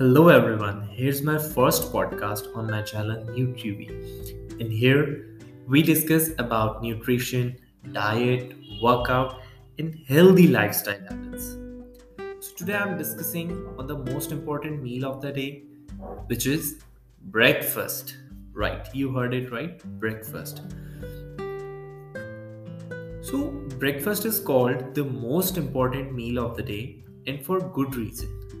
[0.00, 4.58] Hello everyone, here's my first podcast on my channel NutriUV.
[4.58, 5.36] And here,
[5.68, 7.58] we discuss about nutrition,
[7.92, 9.42] diet, workout,
[9.78, 11.58] and healthy lifestyle habits.
[12.40, 15.64] So today I'm discussing on the most important meal of the day,
[16.28, 16.76] which is
[17.24, 18.16] breakfast.
[18.54, 20.62] Right, you heard it right, breakfast.
[23.20, 23.48] So
[23.78, 28.59] breakfast is called the most important meal of the day and for good reason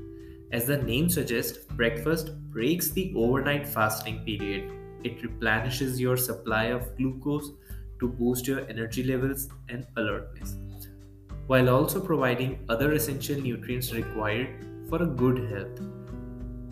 [0.52, 4.72] as the name suggests, breakfast breaks the overnight fasting period.
[5.04, 7.50] It replenishes your supply of glucose
[8.00, 10.56] to boost your energy levels and alertness,
[11.46, 15.80] while also providing other essential nutrients required for a good health.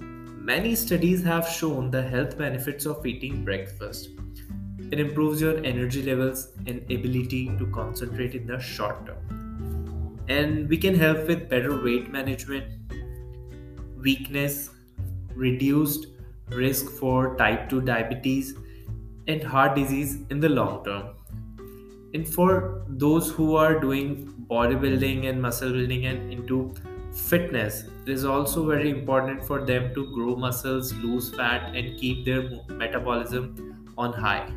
[0.00, 4.08] Many studies have shown the health benefits of eating breakfast.
[4.90, 10.24] It improves your energy levels and ability to concentrate in the short term.
[10.28, 12.77] And we can help with better weight management,
[14.02, 14.70] weakness,
[15.34, 16.06] reduced
[16.50, 18.54] risk for type 2 diabetes,
[19.26, 21.14] and heart disease in the long term.
[22.14, 26.74] And for those who are doing bodybuilding and muscle building and into
[27.12, 32.24] fitness, it is also very important for them to grow muscles, lose fat, and keep
[32.24, 34.50] their metabolism on high.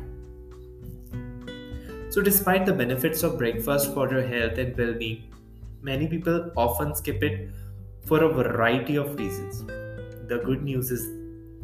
[2.08, 5.32] So, despite the benefits of breakfast for your health and well being,
[5.82, 7.50] many people often skip it
[8.04, 9.64] for a variety of reasons.
[10.28, 11.10] The good news is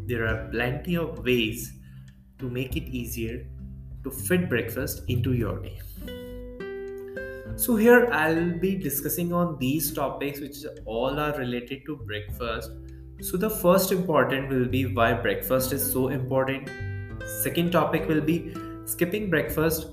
[0.07, 1.73] there are plenty of ways
[2.39, 3.47] to make it easier
[4.05, 5.79] to fit breakfast into your day.
[7.57, 12.71] So here I'll be discussing on these topics which all are related to breakfast.
[13.21, 16.71] So the first important will be why breakfast is so important.
[17.43, 19.89] Second topic will be skipping breakfast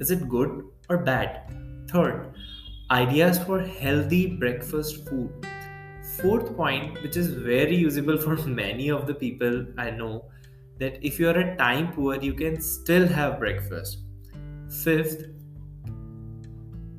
[0.00, 1.42] is it good or bad?
[1.88, 2.34] Third,
[2.90, 5.46] ideas for healthy breakfast food
[6.20, 10.24] fourth point which is very usable for many of the people i know
[10.78, 13.98] that if you are a time poor you can still have breakfast.
[14.82, 15.26] Fifth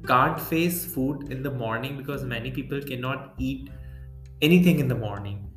[0.08, 3.70] can't face food in the morning because many people cannot eat
[4.42, 5.52] anything in the morning.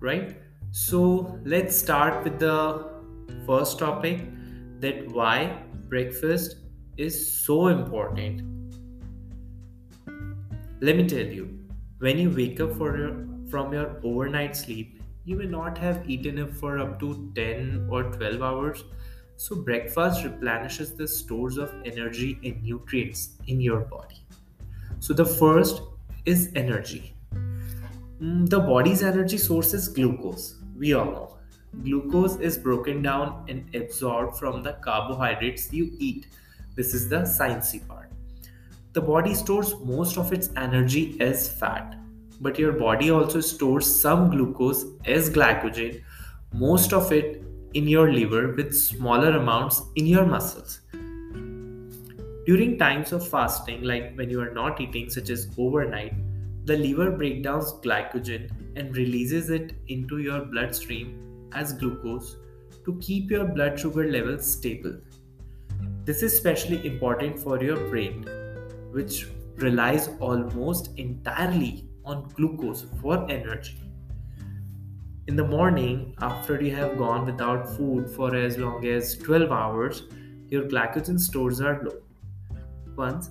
[0.00, 0.36] Right?
[0.72, 2.90] So let's start with the
[3.46, 4.20] first topic
[4.80, 6.56] that why breakfast
[6.96, 8.49] is so important
[10.82, 11.58] let me tell you,
[11.98, 16.56] when you wake up your, from your overnight sleep, you may not have eaten enough
[16.56, 18.84] for up to 10 or 12 hours.
[19.36, 24.24] So, breakfast replenishes the stores of energy and nutrients in your body.
[25.00, 25.82] So, the first
[26.24, 27.14] is energy.
[28.22, 30.56] Mm, the body's energy source is glucose.
[30.76, 31.36] We all know.
[31.82, 36.26] Glucose is broken down and absorbed from the carbohydrates you eat.
[36.74, 38.09] This is the sciencey part
[38.92, 41.94] the body stores most of its energy as fat,
[42.40, 46.02] but your body also stores some glucose as glycogen,
[46.52, 50.80] most of it in your liver with smaller amounts in your muscles.
[52.46, 56.14] During times of fasting, like when you are not eating, such as overnight,
[56.64, 62.36] the liver breaks down glycogen and releases it into your bloodstream as glucose
[62.84, 64.96] to keep your blood sugar levels stable.
[66.04, 68.26] This is especially important for your brain
[68.92, 73.80] which relies almost entirely on glucose for energy.
[75.28, 80.04] In the morning, after you have gone without food for as long as 12 hours,
[80.48, 82.00] your glycogen stores are low.
[82.96, 83.30] Once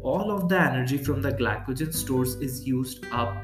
[0.00, 3.34] all of the energy from the glycogen stores is used up,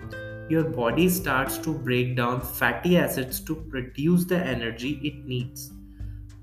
[0.48, 5.70] your body starts to break down fatty acids to produce the energy it needs.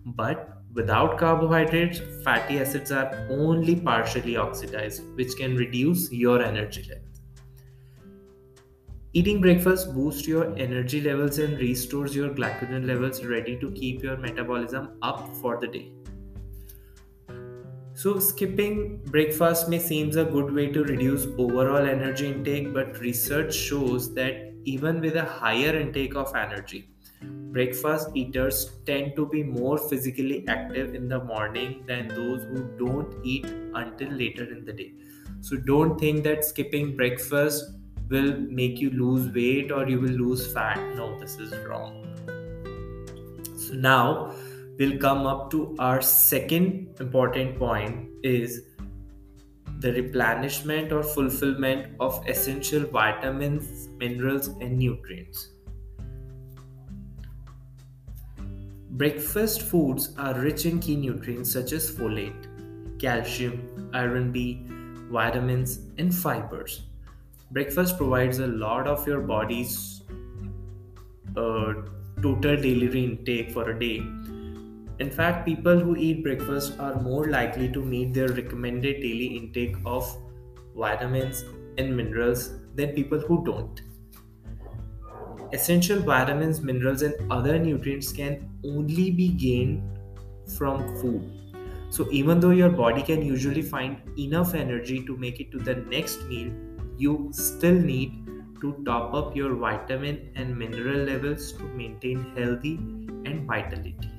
[0.05, 7.21] But Without carbohydrates, fatty acids are only partially oxidized, which can reduce your energy levels.
[9.13, 14.17] Eating breakfast boosts your energy levels and restores your glycogen levels ready to keep your
[14.17, 15.91] metabolism up for the day.
[17.95, 23.55] So, skipping breakfast may seem a good way to reduce overall energy intake, but research
[23.55, 26.91] shows that even with a higher intake of energy,
[27.57, 33.15] breakfast eaters tend to be more physically active in the morning than those who don't
[33.23, 34.91] eat until later in the day.
[35.41, 37.71] So don't think that skipping breakfast
[38.09, 40.77] will make you lose weight or you will lose fat.
[40.95, 42.03] No, this is wrong.
[43.55, 44.35] So now
[44.77, 48.61] we'll come up to our second important point is
[49.79, 55.56] the replenishment or fulfillment of essential vitamins, minerals and nutrients.
[58.91, 64.65] Breakfast foods are rich in key nutrients such as folate, calcium, iron B,
[65.11, 66.83] vitamins, and fibers.
[67.51, 70.01] breakfast provides a lot of your body's
[71.35, 71.73] uh,
[72.21, 73.97] total daily intake for a day.
[74.99, 79.75] In fact, people who eat breakfast are more likely to meet their recommended daily intake
[79.85, 80.17] of
[80.75, 81.45] vitamins
[81.77, 83.81] and minerals than people who don't.
[85.53, 89.81] Essential vitamins, minerals, and other nutrients can only be gained
[90.57, 91.31] from food.
[91.89, 95.75] So, even though your body can usually find enough energy to make it to the
[95.75, 96.51] next meal,
[96.97, 98.25] you still need
[98.61, 102.75] to top up your vitamin and mineral levels to maintain healthy
[103.25, 104.11] and vitality.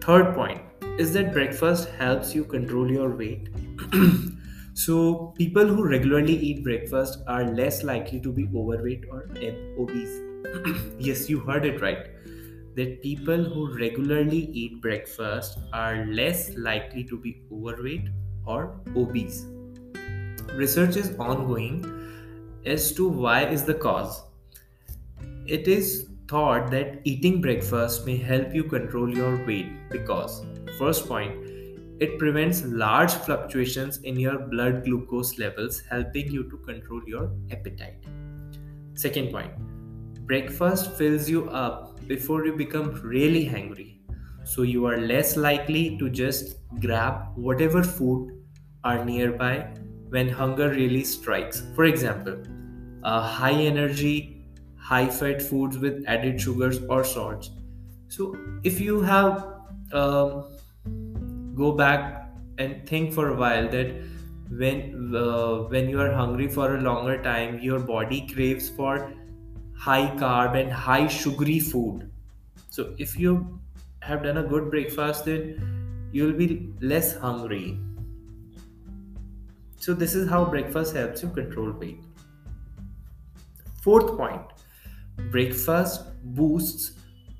[0.00, 0.62] Third point
[0.98, 3.48] is that breakfast helps you control your weight.
[4.76, 9.26] so, people who regularly eat breakfast are less likely to be overweight or
[9.78, 10.20] obese.
[10.98, 12.10] yes, you heard it right.
[12.74, 18.10] That people who regularly eat breakfast are less likely to be overweight
[18.44, 19.46] or obese.
[20.54, 21.82] Research is ongoing
[22.66, 24.24] as to why is the cause.
[25.46, 30.44] It is thought that eating breakfast may help you control your weight because
[30.78, 31.45] first point
[32.00, 38.04] it prevents large fluctuations in your blood glucose levels helping you to control your appetite
[38.94, 39.52] second point
[40.26, 44.00] breakfast fills you up before you become really hungry
[44.44, 48.36] so you are less likely to just grab whatever food
[48.84, 49.66] are nearby
[50.10, 51.62] when hunger really strikes.
[51.74, 52.42] For example,
[53.02, 54.46] uh, high energy,
[54.78, 57.50] high fat foods with added sugars or salts.
[58.08, 59.46] So, if you have
[59.92, 60.55] um,
[61.56, 63.94] go back and think for a while that
[64.50, 69.12] when uh, when you are hungry for a longer time, your body craves for
[69.76, 72.10] high carb and high sugary food.
[72.70, 73.60] So, if you
[74.00, 77.78] have done a good breakfast, then you'll be less hungry
[79.86, 82.00] so, this is how breakfast helps you control weight.
[83.82, 84.42] Fourth point
[85.30, 86.00] breakfast
[86.34, 86.90] boosts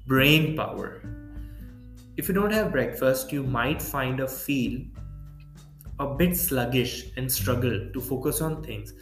[0.06, 1.02] brain power.
[2.16, 4.80] If you don't have breakfast, you might find a feel
[5.98, 8.94] a bit sluggish and struggle to focus on things.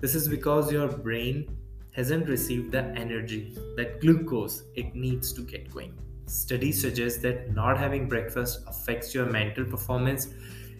[0.00, 1.56] This is because your brain
[1.92, 5.98] hasn't received the energy, that glucose it needs to get going.
[6.26, 10.28] Studies suggest that not having breakfast affects your mental performance,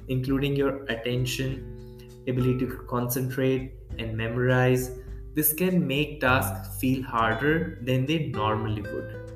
[0.08, 1.96] including your attention,
[2.28, 4.90] ability to concentrate and memorize.
[5.34, 9.27] This can make tasks feel harder than they normally would.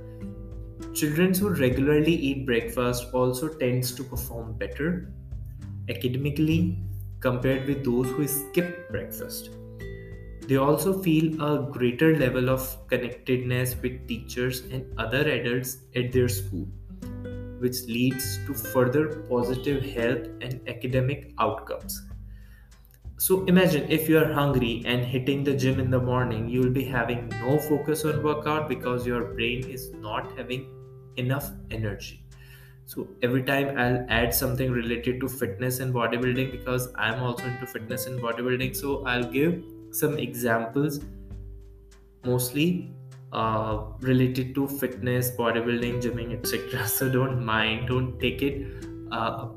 [0.95, 5.11] Children who regularly eat breakfast also tends to perform better
[5.89, 6.79] academically
[7.21, 9.51] compared with those who skip breakfast.
[10.49, 16.29] They also feel a greater level of connectedness with teachers and other adults at their
[16.29, 16.67] school,
[17.59, 22.03] which leads to further positive health and academic outcomes.
[23.17, 26.71] So imagine if you are hungry and hitting the gym in the morning, you will
[26.71, 30.82] be having no focus on workout because your brain is not having
[31.17, 32.25] enough energy.
[32.85, 37.67] So every time I'll add something related to fitness and bodybuilding because I'm also into
[37.67, 38.77] fitness and bodybuilding.
[38.77, 39.63] So I'll give
[39.93, 41.01] some examples
[42.25, 42.93] mostly
[43.33, 46.87] uh, related to fitness, bodybuilding, gymming, etc.
[46.99, 49.49] So don't mind, don't take it uh,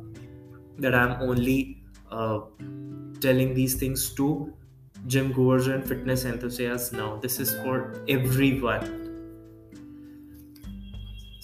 [0.77, 2.39] that I'm only uh,
[3.19, 4.53] telling these things to
[5.07, 7.17] gym goers and fitness enthusiasts now.
[7.17, 9.04] This is for everyone.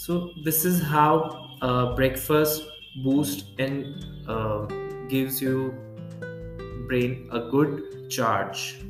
[0.02, 2.64] So this is how uh, breakfast
[3.04, 4.66] boost and uh,
[5.08, 5.76] gives you
[6.88, 8.82] brain a good charge.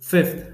[0.00, 0.52] Fifth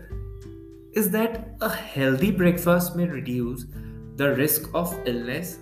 [0.92, 3.66] is that a healthy breakfast may reduce
[4.14, 5.59] the risk of illness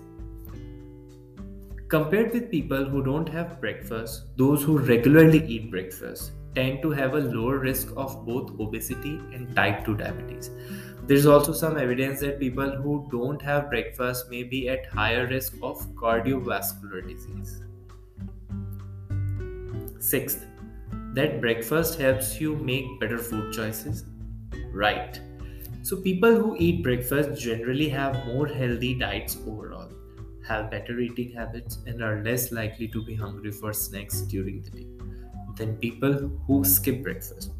[1.90, 7.14] Compared with people who don't have breakfast, those who regularly eat breakfast tend to have
[7.14, 10.50] a lower risk of both obesity and type 2 diabetes.
[11.10, 15.54] There's also some evidence that people who don't have breakfast may be at higher risk
[15.60, 17.64] of cardiovascular disease.
[19.98, 20.46] Sixth,
[21.14, 24.04] that breakfast helps you make better food choices.
[24.72, 25.20] Right.
[25.82, 29.90] So, people who eat breakfast generally have more healthy diets overall
[30.46, 34.70] have better eating habits and are less likely to be hungry for snacks during the
[34.70, 34.86] day
[35.56, 37.50] than people who skip breakfast.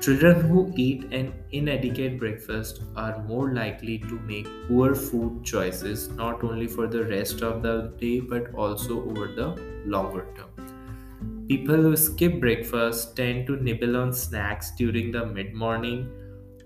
[0.00, 6.42] Children who eat an inadequate breakfast are more likely to make poor food choices not
[6.42, 9.48] only for the rest of the day but also over the
[9.84, 11.46] longer term.
[11.48, 16.08] People who skip breakfast tend to nibble on snacks during the mid morning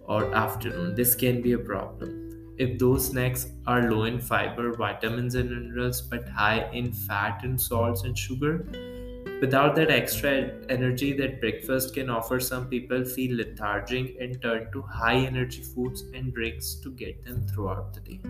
[0.05, 0.95] or afternoon.
[0.95, 2.25] This can be a problem
[2.57, 7.61] if those snacks are low in fiber, vitamins, and minerals, but high in fat and
[7.61, 8.65] salts and sugar,
[9.45, 14.81] Without that extra energy that breakfast can offer, some people feel lethargic and turn to
[14.81, 18.21] high energy foods and drinks to get them throughout the day.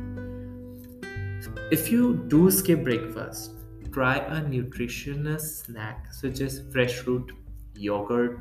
[1.71, 3.53] If you do skip breakfast,
[3.93, 7.31] try a nutritious snack such as fresh fruit,
[7.77, 8.41] yogurt,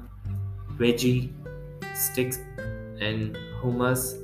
[0.75, 1.31] veggie
[1.93, 2.39] sticks,
[2.99, 4.19] and hummus,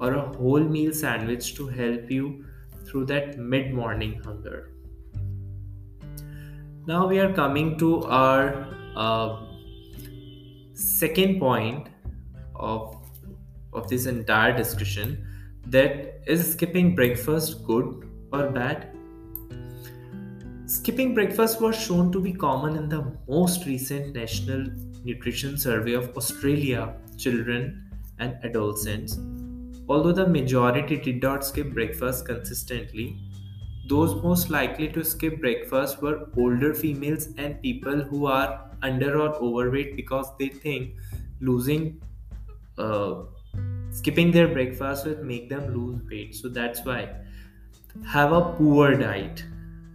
[0.00, 2.44] or a whole meal sandwich to help you
[2.84, 4.71] through that mid morning hunger.
[6.84, 9.36] Now we are coming to our uh,
[10.74, 11.88] second point
[12.56, 12.96] of
[13.72, 15.24] of this entire discussion
[15.66, 18.88] that is skipping breakfast good or bad?
[20.66, 24.66] Skipping breakfast was shown to be common in the most recent national
[25.04, 29.18] nutrition survey of australia children and adolescents.
[29.88, 33.20] Although the majority did not skip breakfast consistently
[33.86, 39.34] those most likely to skip breakfast were older females and people who are under or
[39.36, 40.94] overweight because they think
[41.40, 42.00] losing
[42.78, 43.14] uh,
[43.90, 46.34] skipping their breakfast will make them lose weight.
[46.34, 47.08] So that's why.
[48.06, 49.44] Have a poor diet.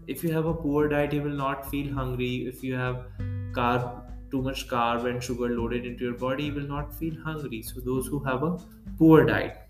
[0.07, 2.47] If you have a poor diet you will not feel hungry.
[2.47, 3.05] If you have
[3.53, 7.61] carb too much carb and sugar loaded into your body you will not feel hungry.
[7.63, 8.57] So those who have a
[8.97, 9.66] poor diet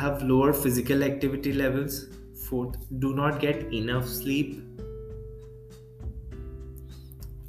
[0.00, 2.06] have lower physical activity levels.
[2.44, 4.62] Fourth, do not get enough sleep.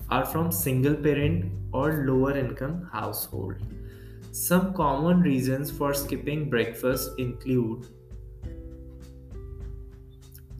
[0.10, 3.56] Are from single parent or lower income household.
[4.34, 7.88] Some common reasons for skipping breakfast include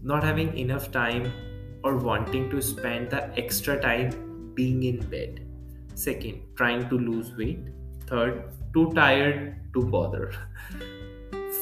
[0.02, 1.32] not having enough time
[1.84, 5.46] or wanting to spend the extra time being in bed.
[5.96, 7.68] Second, trying to lose weight.
[8.08, 8.44] Third,
[8.74, 10.34] too tired to bother.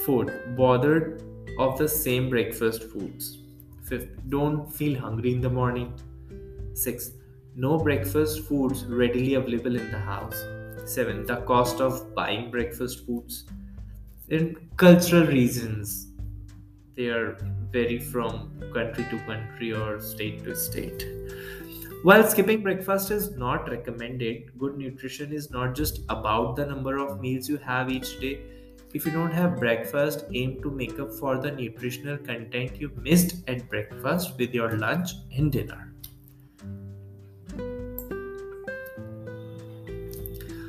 [0.10, 1.22] Fourth, bothered
[1.60, 3.38] of the same breakfast foods.
[3.84, 5.94] Fifth, don't feel hungry in the morning.
[6.74, 7.14] Sixth,
[7.56, 10.44] no breakfast foods readily available in the house.
[10.86, 13.46] Seven, the cost of buying breakfast foods.
[14.32, 16.08] And cultural reasons.
[16.96, 17.38] They are
[17.72, 21.06] vary from country to country or state to state.
[22.02, 27.22] While skipping breakfast is not recommended, good nutrition is not just about the number of
[27.22, 28.40] meals you have each day
[28.94, 33.48] if you don't have breakfast, aim to make up for the nutritional content you missed
[33.48, 35.94] at breakfast with your lunch and dinner.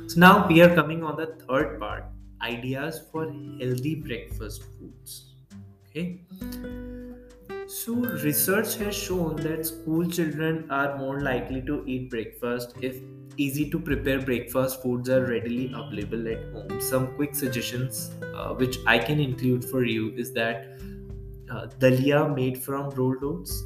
[0.07, 2.03] So now we are coming on the third part
[2.41, 3.25] ideas for
[3.59, 5.33] healthy breakfast foods.
[5.89, 6.21] Okay.
[7.67, 12.97] So, research has shown that school children are more likely to eat breakfast if
[13.37, 16.81] easy to prepare breakfast foods are readily available at home.
[16.81, 20.67] Some quick suggestions uh, which I can include for you is that
[21.49, 23.63] uh, dalia made from rolled oats.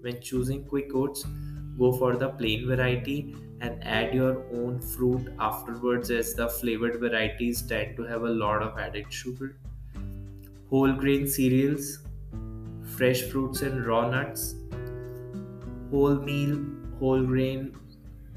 [0.00, 1.24] When choosing quick oats,
[1.78, 7.62] go for the plain variety and add your own fruit afterwards as the flavored varieties
[7.62, 9.56] tend to have a lot of added sugar.
[10.68, 12.00] Whole grain cereals
[12.96, 14.54] fresh fruits and raw nuts,
[15.90, 17.76] wholemeal, whole grain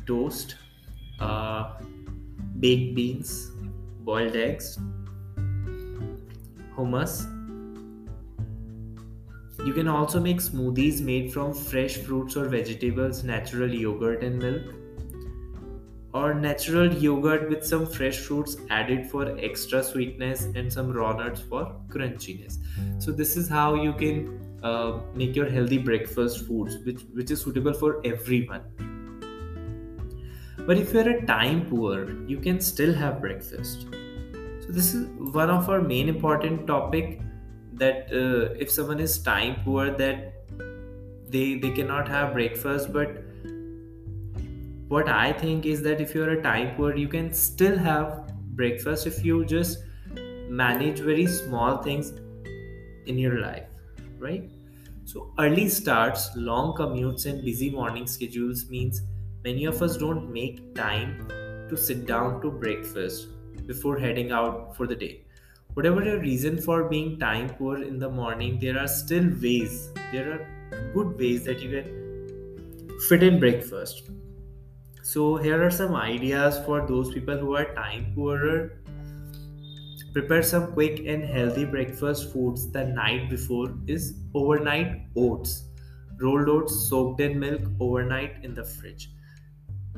[0.08, 0.56] toast,
[1.20, 1.74] uh,
[2.60, 3.52] baked beans,
[4.02, 4.80] boiled eggs,
[6.76, 7.34] hummus.
[9.66, 14.74] You can also make smoothies made from fresh fruits or vegetables, natural yogurt, and milk
[16.14, 21.42] or natural yogurt with some fresh fruits added for extra sweetness and some raw nuts
[21.42, 22.58] for crunchiness
[22.98, 27.42] so this is how you can uh, make your healthy breakfast foods which which is
[27.42, 28.87] suitable for everyone
[30.68, 32.00] but if you're a time poor
[32.32, 33.88] you can still have breakfast.
[34.62, 37.22] So this is one of our main important topic
[37.74, 40.34] that uh, if someone is time poor that
[41.30, 42.92] they they cannot have breakfast.
[42.92, 43.24] But
[44.96, 48.12] what i think is that if you're a time poor you can still have
[48.60, 49.80] breakfast if you just
[50.62, 52.14] manage very small things
[53.06, 53.66] in your life
[54.20, 54.50] right?
[55.06, 59.02] So early starts long commutes and busy morning schedules means
[59.44, 61.28] many of us don't make time
[61.70, 63.28] to sit down to breakfast
[63.66, 65.22] before heading out for the day
[65.74, 70.32] whatever your reason for being time poor in the morning there are still ways there
[70.34, 74.10] are good ways that you can fit in breakfast
[75.08, 78.82] so here are some ideas for those people who are time poorer.
[80.12, 85.70] Prepare some quick and healthy breakfast foods the night before is overnight oats.
[86.20, 89.10] Rolled oats soaked in milk overnight in the fridge.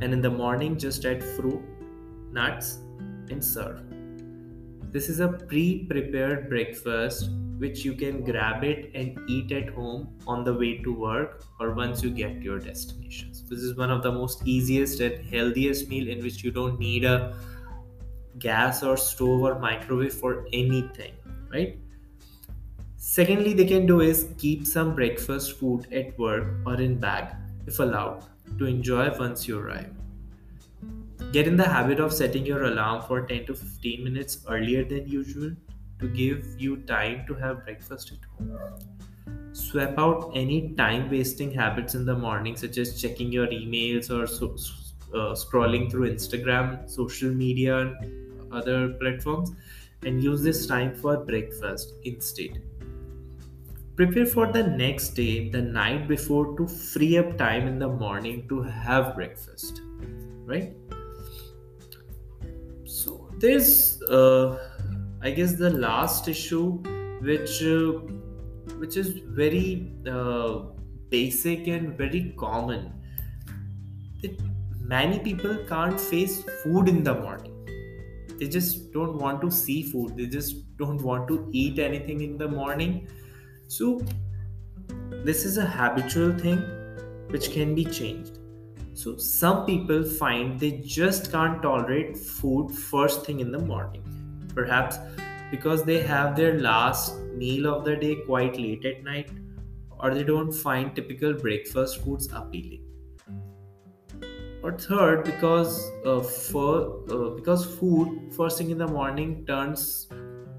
[0.02, 1.62] And in the morning just add fruit,
[2.32, 2.80] nuts
[3.30, 3.84] and serve.
[4.92, 7.30] This is a pre-prepared breakfast
[7.60, 11.74] which you can grab it and eat at home on the way to work or
[11.74, 13.44] once you get to your destinations.
[13.44, 17.04] This is one of the most easiest and healthiest meal in which you don't need
[17.04, 17.36] a
[18.40, 21.14] gas or stove or microwave for anything,
[21.52, 21.78] right?
[22.96, 27.36] Secondly, they can do is keep some breakfast food at work or in bag,
[27.68, 28.24] if allowed,
[28.58, 29.94] to enjoy once you arrive.
[31.32, 35.08] Get in the habit of setting your alarm for 10 to 15 minutes earlier than
[35.08, 35.52] usual
[36.00, 38.80] to give you time to have breakfast at home.
[39.52, 44.26] Swap out any time wasting habits in the morning, such as checking your emails or
[44.26, 44.56] so,
[45.14, 49.52] uh, scrolling through Instagram, social media, and other platforms,
[50.04, 52.62] and use this time for breakfast instead.
[54.00, 58.48] Prepare for the next day, the night before, to free up time in the morning
[58.48, 59.82] to have breakfast,
[60.46, 60.72] right?
[62.86, 64.58] So, there's uh,
[65.22, 66.78] I guess the last issue,
[67.20, 68.00] which uh,
[68.78, 70.60] which is very uh,
[71.10, 72.94] basic and very common,
[74.22, 74.40] that
[74.80, 77.54] many people can't face food in the morning.
[78.40, 80.16] They just don't want to see food.
[80.16, 83.10] They just don't want to eat anything in the morning.
[83.70, 84.02] So
[85.24, 86.58] this is a habitual thing
[87.28, 88.40] which can be changed.
[88.96, 94.04] So some people find they just can't tolerate food first thing in the morning
[94.56, 94.98] perhaps
[95.52, 99.30] because they have their last meal of the day quite late at night
[100.00, 102.84] or they don't find typical breakfast foods appealing
[104.64, 110.10] or third because uh, for, uh, because food first thing in the morning turns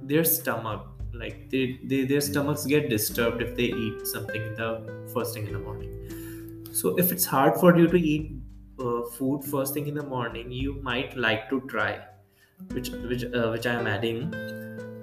[0.03, 5.09] their stomach like they, they, their stomachs get disturbed if they eat something in the
[5.13, 8.33] first thing in the morning so if it's hard for you to eat
[8.79, 12.01] uh, food first thing in the morning you might like to try
[12.69, 14.31] which which uh, which I am adding,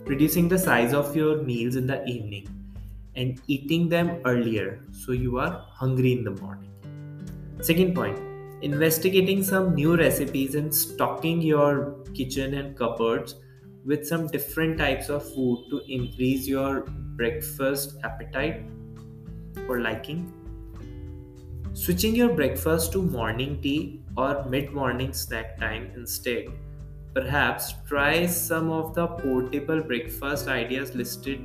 [0.05, 2.47] reducing the size of your meals in the evening
[3.15, 6.71] and eating them earlier so you are hungry in the morning.
[7.61, 8.17] Second point,
[8.61, 13.35] investigating some new recipes and stocking your kitchen and cupboards
[13.87, 16.81] with some different types of food to increase your
[17.15, 18.63] breakfast appetite
[19.67, 20.31] or liking.
[21.73, 26.47] Switching your breakfast to morning tea or mid morning snack time instead
[27.17, 31.39] Perhaps try some of the portable breakfast ideas listed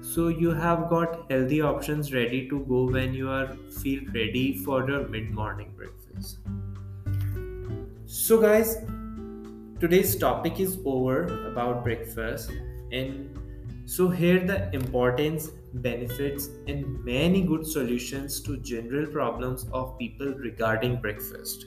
[0.00, 4.88] so you have got healthy options ready to go when you are feel ready for
[4.88, 6.38] your mid-morning breakfast.
[8.06, 8.76] So guys,
[9.78, 12.50] today's topic is over about breakfast
[12.92, 13.38] and
[13.84, 20.96] so here the importance, benefits and many good solutions to general problems of people regarding
[20.96, 21.66] breakfast.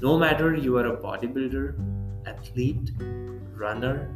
[0.00, 2.92] No matter you are a bodybuilder, athlete,
[3.54, 4.14] runner,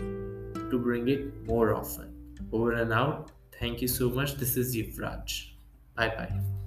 [0.00, 2.12] to bring it more often.
[2.50, 3.30] Over and out.
[3.60, 4.34] Thank you so much.
[4.34, 5.52] This is Yuvraj.
[5.94, 6.57] Bye bye.